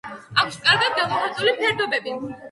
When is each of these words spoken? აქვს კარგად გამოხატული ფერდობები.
აქვს 0.43 0.55
კარგად 0.69 0.95
გამოხატული 0.99 1.53
ფერდობები. 1.59 2.15